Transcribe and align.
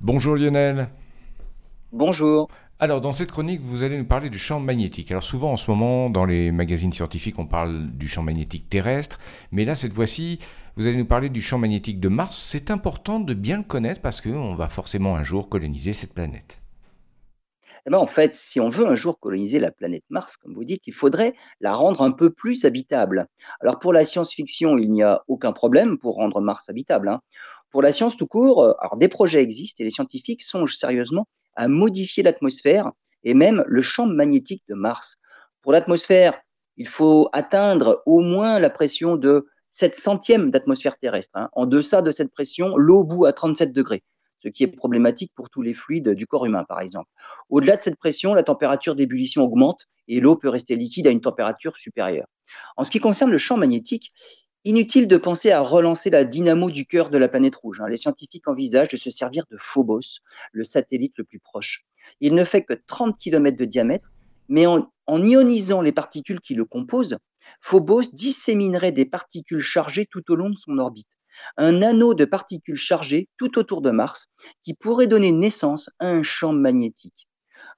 Bonjour 0.00 0.36
Lionel. 0.36 0.88
Bonjour. 1.90 2.48
Alors 2.78 3.00
dans 3.00 3.12
cette 3.12 3.30
chronique, 3.30 3.62
vous 3.62 3.82
allez 3.82 3.96
nous 3.96 4.04
parler 4.04 4.28
du 4.28 4.38
champ 4.38 4.60
magnétique. 4.60 5.10
Alors 5.10 5.22
souvent 5.22 5.52
en 5.52 5.56
ce 5.56 5.70
moment, 5.70 6.10
dans 6.10 6.26
les 6.26 6.52
magazines 6.52 6.92
scientifiques, 6.92 7.38
on 7.38 7.46
parle 7.46 7.90
du 7.92 8.06
champ 8.06 8.22
magnétique 8.22 8.68
terrestre, 8.68 9.18
mais 9.52 9.64
là 9.64 9.74
cette 9.74 9.94
fois-ci, 9.94 10.38
vous 10.76 10.86
allez 10.86 10.98
nous 10.98 11.06
parler 11.06 11.30
du 11.30 11.40
champ 11.40 11.56
magnétique 11.56 11.98
de 11.98 12.08
Mars. 12.08 12.36
C'est 12.36 12.70
important 12.70 13.20
de 13.20 13.32
bien 13.32 13.56
le 13.56 13.64
connaître 13.64 14.02
parce 14.02 14.20
qu'on 14.20 14.54
va 14.54 14.68
forcément 14.68 15.16
un 15.16 15.24
jour 15.24 15.48
coloniser 15.48 15.94
cette 15.94 16.12
planète. 16.12 16.60
Eh 17.86 17.90
ben, 17.92 17.98
en 17.98 18.08
fait, 18.08 18.34
si 18.34 18.58
on 18.58 18.68
veut 18.68 18.86
un 18.88 18.96
jour 18.96 19.20
coloniser 19.20 19.60
la 19.60 19.70
planète 19.70 20.02
Mars, 20.10 20.36
comme 20.36 20.54
vous 20.54 20.64
dites, 20.64 20.88
il 20.88 20.92
faudrait 20.92 21.34
la 21.60 21.72
rendre 21.72 22.02
un 22.02 22.10
peu 22.10 22.30
plus 22.30 22.64
habitable. 22.64 23.28
Alors 23.60 23.78
pour 23.78 23.92
la 23.92 24.04
science-fiction, 24.04 24.76
il 24.76 24.90
n'y 24.90 25.04
a 25.04 25.22
aucun 25.28 25.52
problème 25.52 25.96
pour 25.96 26.16
rendre 26.16 26.40
Mars 26.40 26.68
habitable. 26.68 27.08
hein. 27.08 27.20
Pour 27.76 27.82
la 27.82 27.92
science 27.92 28.16
tout 28.16 28.26
court, 28.26 28.62
euh, 28.62 28.72
alors 28.80 28.96
des 28.96 29.08
projets 29.08 29.42
existent 29.42 29.82
et 29.82 29.84
les 29.84 29.90
scientifiques 29.90 30.42
songent 30.42 30.74
sérieusement 30.74 31.28
à 31.56 31.68
modifier 31.68 32.22
l'atmosphère 32.22 32.90
et 33.22 33.34
même 33.34 33.64
le 33.66 33.82
champ 33.82 34.06
magnétique 34.06 34.62
de 34.70 34.74
Mars. 34.74 35.18
Pour 35.60 35.72
l'atmosphère, 35.72 36.40
il 36.78 36.88
faut 36.88 37.28
atteindre 37.34 38.02
au 38.06 38.20
moins 38.20 38.58
la 38.60 38.70
pression 38.70 39.16
de 39.16 39.46
7 39.72 39.94
centièmes 39.94 40.50
d'atmosphère 40.50 40.96
terrestre. 40.98 41.32
hein. 41.34 41.50
En 41.52 41.66
deçà 41.66 42.00
de 42.00 42.10
cette 42.12 42.32
pression, 42.32 42.78
l'eau 42.78 43.04
bout 43.04 43.26
à 43.26 43.34
37 43.34 43.74
degrés, 43.74 44.04
ce 44.38 44.48
qui 44.48 44.62
est 44.62 44.68
problématique 44.68 45.32
pour 45.36 45.50
tous 45.50 45.60
les 45.60 45.74
fluides 45.74 46.08
du 46.08 46.26
corps 46.26 46.46
humain, 46.46 46.64
par 46.64 46.80
exemple. 46.80 47.10
Au-delà 47.50 47.76
de 47.76 47.82
cette 47.82 47.98
pression, 47.98 48.32
la 48.32 48.42
température 48.42 48.94
d'ébullition 48.94 49.42
augmente 49.44 49.82
et 50.08 50.20
l'eau 50.20 50.36
peut 50.36 50.48
rester 50.48 50.76
liquide 50.76 51.08
à 51.08 51.10
une 51.10 51.20
température 51.20 51.76
supérieure. 51.76 52.28
En 52.78 52.84
ce 52.84 52.90
qui 52.90 53.00
concerne 53.00 53.30
le 53.30 53.36
champ 53.36 53.58
magnétique, 53.58 54.12
inutile 54.66 55.06
de 55.06 55.16
penser 55.16 55.52
à 55.52 55.60
relancer 55.60 56.10
la 56.10 56.24
dynamo 56.24 56.70
du 56.70 56.86
cœur 56.86 57.10
de 57.10 57.18
la 57.18 57.28
planète 57.28 57.54
rouge. 57.54 57.80
hein. 57.80 57.88
Les 57.88 57.96
scientifiques 57.96 58.48
envisagent 58.48 58.88
de 58.88 58.96
se 58.96 59.10
servir 59.10 59.44
de 59.50 59.56
Phobos, 59.58 60.20
le 60.50 60.64
satellite 60.64 61.14
le 61.18 61.24
plus 61.24 61.38
proche. 61.38 61.86
Il 62.20 62.34
ne 62.34 62.44
fait 62.44 62.64
que 62.64 62.74
30 62.74 63.16
km 63.16 63.56
de 63.56 63.64
diamètre, 63.64 64.10
mais 64.48 64.66
en, 64.66 64.90
en 65.06 65.24
ionisant 65.24 65.82
les 65.82 65.92
particules 65.92 66.40
qui 66.40 66.54
le 66.54 66.64
composent, 66.64 67.16
Phobos 67.60 68.02
disséminerait 68.12 68.90
des 68.90 69.06
particules 69.06 69.60
chargées 69.60 70.06
tout 70.06 70.30
au 70.32 70.34
long 70.34 70.50
de 70.50 70.58
son 70.58 70.78
orbite. 70.78 71.10
Un 71.56 71.82
anneau 71.82 72.14
de 72.14 72.24
particules 72.24 72.76
chargées 72.76 73.28
tout 73.38 73.58
autour 73.58 73.82
de 73.82 73.90
Mars 73.90 74.28
qui 74.62 74.74
pourrait 74.74 75.06
donner 75.06 75.30
naissance 75.30 75.90
à 76.00 76.08
un 76.08 76.24
champ 76.24 76.52
magnétique. 76.52 77.28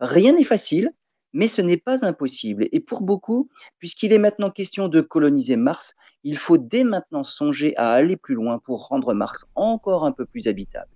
Rien 0.01 0.33
n'est 0.33 0.45
facile, 0.45 0.93
mais 1.39 1.47
ce 1.47 1.63
n'est 1.63 1.77
pas 1.77 2.05
impossible. 2.05 2.67
Et 2.73 2.81
pour 2.81 3.01
beaucoup, 3.01 3.49
puisqu'il 3.79 4.13
est 4.13 4.19
maintenant 4.19 4.51
question 4.51 4.89
de 4.89 5.01
coloniser 5.01 5.55
Mars, 5.55 5.95
il 6.25 6.37
faut 6.37 6.59
dès 6.59 6.83
maintenant 6.83 7.23
songer 7.23 7.77
à 7.77 7.93
aller 7.93 8.17
plus 8.17 8.35
loin 8.35 8.59
pour 8.59 8.89
rendre 8.89 9.15
Mars 9.15 9.47
encore 9.55 10.05
un 10.05 10.11
peu 10.11 10.27
plus 10.27 10.49
habitable. 10.49 10.91